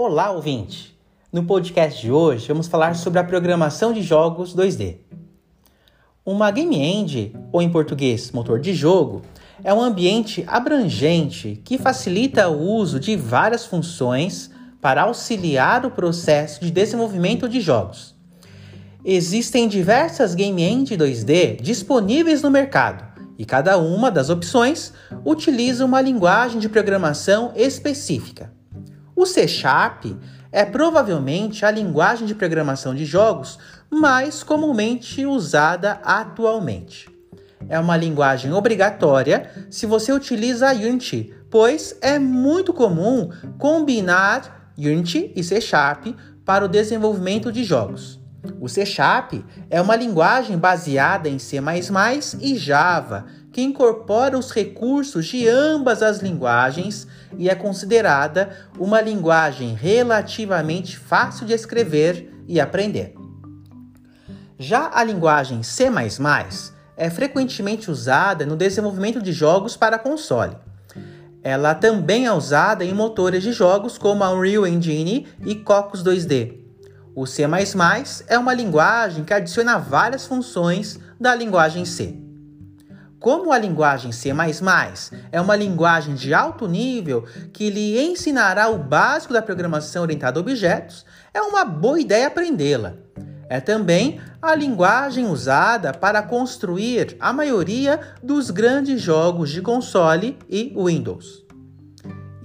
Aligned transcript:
Olá, 0.00 0.30
ouvinte! 0.30 0.96
No 1.32 1.42
podcast 1.42 2.00
de 2.00 2.12
hoje 2.12 2.46
vamos 2.46 2.68
falar 2.68 2.94
sobre 2.94 3.18
a 3.18 3.24
programação 3.24 3.92
de 3.92 4.00
jogos 4.00 4.54
2D. 4.54 4.98
Uma 6.24 6.52
game 6.52 6.78
engine, 6.78 7.34
ou 7.50 7.60
em 7.60 7.68
português, 7.68 8.30
motor 8.30 8.60
de 8.60 8.72
jogo, 8.74 9.22
é 9.64 9.74
um 9.74 9.80
ambiente 9.82 10.44
abrangente 10.46 11.60
que 11.64 11.76
facilita 11.76 12.48
o 12.48 12.60
uso 12.60 13.00
de 13.00 13.16
várias 13.16 13.66
funções 13.66 14.52
para 14.80 15.02
auxiliar 15.02 15.84
o 15.84 15.90
processo 15.90 16.60
de 16.60 16.70
desenvolvimento 16.70 17.48
de 17.48 17.60
jogos. 17.60 18.14
Existem 19.04 19.66
diversas 19.66 20.32
game 20.32 20.62
engine 20.62 20.96
2D 20.96 21.60
disponíveis 21.60 22.40
no 22.40 22.52
mercado 22.52 23.04
e 23.36 23.44
cada 23.44 23.76
uma 23.76 24.12
das 24.12 24.30
opções 24.30 24.92
utiliza 25.24 25.84
uma 25.84 26.00
linguagem 26.00 26.60
de 26.60 26.68
programação 26.68 27.52
específica. 27.56 28.56
O 29.18 29.26
C 29.26 29.48
Sharp 29.48 30.04
é 30.52 30.64
provavelmente 30.64 31.66
a 31.66 31.72
linguagem 31.72 32.24
de 32.24 32.36
programação 32.36 32.94
de 32.94 33.04
jogos 33.04 33.58
mais 33.90 34.44
comumente 34.44 35.26
usada 35.26 35.98
atualmente. 36.04 37.10
É 37.68 37.80
uma 37.80 37.96
linguagem 37.96 38.52
obrigatória 38.52 39.50
se 39.70 39.86
você 39.86 40.12
utiliza 40.12 40.70
Unity, 40.70 41.34
pois 41.50 41.98
é 42.00 42.16
muito 42.16 42.72
comum 42.72 43.30
combinar 43.58 44.72
Unity 44.78 45.32
e 45.34 45.42
C 45.42 45.60
Sharp 45.60 46.14
para 46.44 46.64
o 46.64 46.68
desenvolvimento 46.68 47.50
de 47.50 47.64
jogos. 47.64 48.20
O 48.60 48.68
C 48.68 48.86
Sharp 48.86 49.32
é 49.68 49.80
uma 49.80 49.96
linguagem 49.96 50.56
baseada 50.56 51.28
em 51.28 51.40
C 51.40 51.56
e 52.40 52.56
Java 52.56 53.26
que 53.58 53.62
incorpora 53.64 54.38
os 54.38 54.52
recursos 54.52 55.26
de 55.26 55.48
ambas 55.48 56.00
as 56.00 56.20
linguagens 56.20 57.08
e 57.36 57.50
é 57.50 57.56
considerada 57.56 58.56
uma 58.78 59.00
linguagem 59.00 59.74
relativamente 59.74 60.96
fácil 60.96 61.44
de 61.44 61.54
escrever 61.54 62.32
e 62.46 62.60
aprender. 62.60 63.16
Já 64.56 64.92
a 64.94 65.02
linguagem 65.02 65.64
C 65.64 65.86
é 66.96 67.10
frequentemente 67.10 67.90
usada 67.90 68.46
no 68.46 68.54
desenvolvimento 68.54 69.20
de 69.20 69.32
jogos 69.32 69.76
para 69.76 69.98
console. 69.98 70.56
Ela 71.42 71.74
também 71.74 72.26
é 72.26 72.32
usada 72.32 72.84
em 72.84 72.94
motores 72.94 73.42
de 73.42 73.50
jogos 73.50 73.98
como 73.98 74.22
a 74.22 74.30
Unreal 74.30 74.68
Engine 74.68 75.26
e 75.44 75.56
Cocos 75.56 76.04
2D. 76.04 76.60
O 77.12 77.26
C 77.26 77.42
é 78.28 78.38
uma 78.38 78.54
linguagem 78.54 79.24
que 79.24 79.34
adiciona 79.34 79.78
várias 79.78 80.28
funções 80.28 81.00
da 81.18 81.34
linguagem 81.34 81.84
C. 81.84 82.27
Como 83.20 83.52
a 83.52 83.58
linguagem 83.58 84.12
C 84.12 84.30
é 85.32 85.40
uma 85.40 85.56
linguagem 85.56 86.14
de 86.14 86.32
alto 86.32 86.68
nível 86.68 87.24
que 87.52 87.68
lhe 87.68 88.00
ensinará 88.00 88.68
o 88.68 88.78
básico 88.78 89.32
da 89.32 89.42
programação 89.42 90.02
orientada 90.02 90.38
a 90.38 90.40
objetos, 90.40 91.04
é 91.34 91.42
uma 91.42 91.64
boa 91.64 92.00
ideia 92.00 92.28
aprendê-la. 92.28 92.94
É 93.48 93.60
também 93.60 94.20
a 94.40 94.54
linguagem 94.54 95.26
usada 95.26 95.92
para 95.92 96.22
construir 96.22 97.16
a 97.18 97.32
maioria 97.32 97.98
dos 98.22 98.50
grandes 98.50 99.00
jogos 99.00 99.50
de 99.50 99.62
console 99.62 100.38
e 100.48 100.72
Windows. 100.76 101.44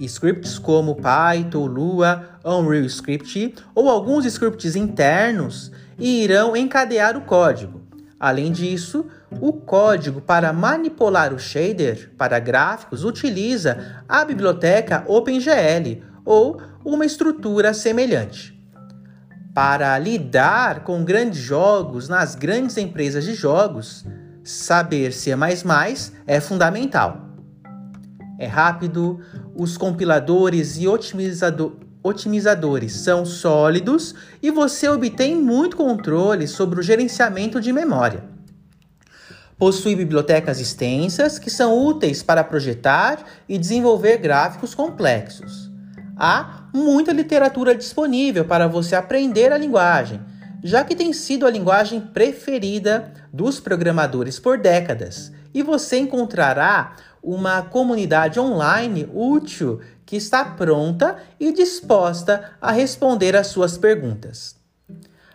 Scripts 0.00 0.58
como 0.58 0.96
Python, 0.96 1.66
Lua, 1.66 2.38
Unreal 2.44 2.86
Script 2.86 3.54
ou 3.74 3.90
alguns 3.90 4.24
scripts 4.24 4.74
internos 4.74 5.70
irão 5.98 6.56
encadear 6.56 7.16
o 7.16 7.20
código. 7.20 7.82
Além 8.18 8.52
disso, 8.52 9.06
o 9.40 9.52
código 9.52 10.20
para 10.20 10.52
manipular 10.52 11.32
o 11.32 11.38
shader 11.38 12.12
para 12.16 12.38
gráficos 12.38 13.04
utiliza 13.04 14.02
a 14.08 14.24
biblioteca 14.24 15.04
OpenGL 15.06 16.02
ou 16.24 16.60
uma 16.84 17.04
estrutura 17.04 17.74
semelhante. 17.74 18.58
Para 19.54 19.98
lidar 19.98 20.84
com 20.84 21.04
grandes 21.04 21.38
jogos 21.38 22.08
nas 22.08 22.34
grandes 22.34 22.76
empresas 22.78 23.24
de 23.24 23.34
jogos, 23.34 24.04
saber 24.42 25.12
C++ 25.12 25.32
é 26.26 26.40
fundamental. 26.40 27.28
É 28.38 28.46
rápido, 28.46 29.20
os 29.54 29.76
compiladores 29.76 30.78
e 30.78 30.88
otimizado 30.88 31.78
otimizadores 32.02 32.94
são 32.96 33.24
sólidos 33.24 34.14
e 34.42 34.50
você 34.50 34.88
obtém 34.88 35.36
muito 35.36 35.76
controle 35.76 36.48
sobre 36.48 36.80
o 36.80 36.82
gerenciamento 36.82 37.60
de 37.60 37.72
memória. 37.72 38.31
Possui 39.62 39.94
bibliotecas 39.94 40.58
extensas 40.58 41.38
que 41.38 41.48
são 41.48 41.86
úteis 41.86 42.20
para 42.20 42.42
projetar 42.42 43.24
e 43.48 43.56
desenvolver 43.56 44.16
gráficos 44.16 44.74
complexos. 44.74 45.70
Há 46.16 46.64
muita 46.74 47.12
literatura 47.12 47.72
disponível 47.72 48.44
para 48.44 48.66
você 48.66 48.96
aprender 48.96 49.52
a 49.52 49.56
linguagem, 49.56 50.20
já 50.64 50.82
que 50.82 50.96
tem 50.96 51.12
sido 51.12 51.46
a 51.46 51.50
linguagem 51.50 52.00
preferida 52.00 53.12
dos 53.32 53.60
programadores 53.60 54.40
por 54.40 54.58
décadas, 54.58 55.30
e 55.54 55.62
você 55.62 55.96
encontrará 55.96 56.96
uma 57.22 57.62
comunidade 57.62 58.40
online 58.40 59.08
útil 59.14 59.78
que 60.04 60.16
está 60.16 60.44
pronta 60.44 61.18
e 61.38 61.52
disposta 61.52 62.50
a 62.60 62.72
responder 62.72 63.36
às 63.36 63.46
suas 63.46 63.78
perguntas. 63.78 64.60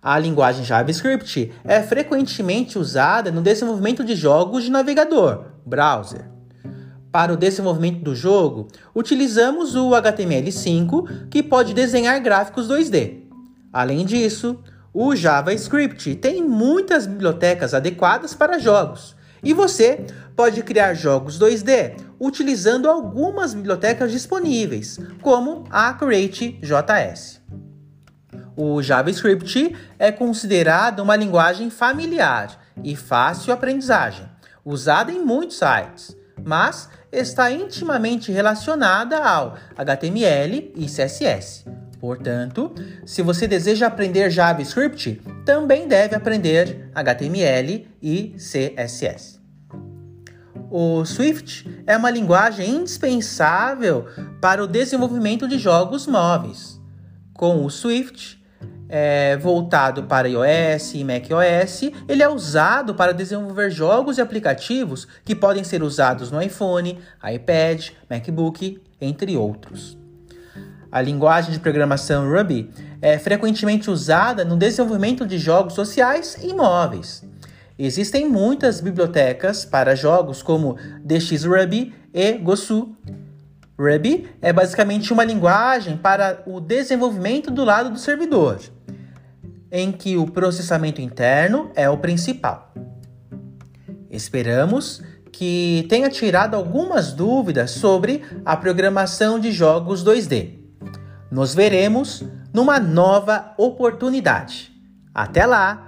A 0.00 0.16
linguagem 0.16 0.64
JavaScript 0.64 1.52
é 1.64 1.82
frequentemente 1.82 2.78
usada 2.78 3.32
no 3.32 3.42
desenvolvimento 3.42 4.04
de 4.04 4.14
jogos 4.14 4.62
de 4.62 4.70
navegador, 4.70 5.46
browser. 5.66 6.24
Para 7.10 7.32
o 7.32 7.36
desenvolvimento 7.36 8.02
do 8.02 8.14
jogo, 8.14 8.68
utilizamos 8.94 9.74
o 9.74 9.90
HTML5, 9.90 11.28
que 11.28 11.42
pode 11.42 11.74
desenhar 11.74 12.20
gráficos 12.20 12.68
2D. 12.68 13.22
Além 13.72 14.04
disso, 14.04 14.62
o 14.94 15.16
JavaScript 15.16 16.14
tem 16.14 16.44
muitas 16.46 17.04
bibliotecas 17.04 17.74
adequadas 17.74 18.34
para 18.34 18.60
jogos, 18.60 19.16
e 19.42 19.52
você 19.52 20.06
pode 20.36 20.62
criar 20.62 20.94
jogos 20.94 21.40
2D 21.40 21.96
utilizando 22.20 22.88
algumas 22.88 23.52
bibliotecas 23.52 24.12
disponíveis, 24.12 25.00
como 25.22 25.64
a 25.70 25.92
Create.js. 25.92 27.37
O 28.60 28.82
JavaScript 28.82 29.76
é 30.00 30.10
considerado 30.10 30.98
uma 30.98 31.14
linguagem 31.14 31.70
familiar 31.70 32.60
e 32.82 32.96
fácil 32.96 33.52
aprendizagem, 33.52 34.26
usada 34.64 35.12
em 35.12 35.24
muitos 35.24 35.58
sites, 35.58 36.16
mas 36.44 36.88
está 37.12 37.52
intimamente 37.52 38.32
relacionada 38.32 39.22
ao 39.22 39.56
HTML 39.76 40.72
e 40.74 40.86
CSS. 40.86 41.66
Portanto, 42.00 42.74
se 43.06 43.22
você 43.22 43.46
deseja 43.46 43.86
aprender 43.86 44.28
JavaScript, 44.28 45.22
também 45.46 45.86
deve 45.86 46.16
aprender 46.16 46.90
HTML 46.96 47.86
e 48.02 48.34
CSS. 48.38 49.38
O 50.68 51.04
Swift 51.04 51.64
é 51.86 51.96
uma 51.96 52.10
linguagem 52.10 52.68
indispensável 52.68 54.06
para 54.40 54.64
o 54.64 54.66
desenvolvimento 54.66 55.46
de 55.46 55.58
jogos 55.58 56.08
móveis. 56.08 56.76
Com 57.32 57.64
o 57.64 57.70
Swift, 57.70 58.38
é, 58.88 59.36
voltado 59.36 60.04
para 60.04 60.28
iOS 60.28 60.94
e 60.94 61.04
macOS, 61.04 61.82
ele 62.08 62.22
é 62.22 62.28
usado 62.28 62.94
para 62.94 63.12
desenvolver 63.12 63.70
jogos 63.70 64.18
e 64.18 64.20
aplicativos 64.20 65.06
que 65.24 65.34
podem 65.34 65.62
ser 65.62 65.82
usados 65.82 66.30
no 66.30 66.40
iPhone, 66.40 66.98
iPad, 67.22 67.90
MacBook, 68.08 68.80
entre 69.00 69.36
outros. 69.36 69.98
A 70.90 71.02
linguagem 71.02 71.52
de 71.52 71.60
programação 71.60 72.30
Ruby 72.30 72.70
é 73.02 73.18
frequentemente 73.18 73.90
usada 73.90 74.42
no 74.44 74.56
desenvolvimento 74.56 75.26
de 75.26 75.36
jogos 75.38 75.74
sociais 75.74 76.38
e 76.42 76.54
móveis. 76.54 77.22
Existem 77.78 78.28
muitas 78.28 78.80
bibliotecas 78.80 79.64
para 79.64 79.94
jogos 79.94 80.42
como 80.42 80.76
DXRuby 81.04 81.94
e 82.12 82.32
Gosu. 82.32 82.96
Ruby 83.78 84.28
é 84.40 84.52
basicamente 84.52 85.12
uma 85.12 85.22
linguagem 85.22 85.96
para 85.96 86.42
o 86.46 86.58
desenvolvimento 86.58 87.50
do 87.50 87.64
lado 87.64 87.90
do 87.90 87.98
servidor 87.98 88.58
em 89.70 89.92
que 89.92 90.16
o 90.16 90.26
processamento 90.26 91.00
interno 91.00 91.70
é 91.74 91.88
o 91.88 91.98
principal. 91.98 92.72
Esperamos 94.10 95.02
que 95.32 95.86
tenha 95.88 96.08
tirado 96.08 96.54
algumas 96.54 97.12
dúvidas 97.12 97.72
sobre 97.72 98.24
a 98.44 98.56
programação 98.56 99.38
de 99.38 99.52
jogos 99.52 100.04
2D. 100.04 100.58
Nos 101.30 101.54
veremos 101.54 102.24
numa 102.52 102.80
nova 102.80 103.54
oportunidade. 103.56 104.72
Até 105.14 105.44
lá! 105.44 105.87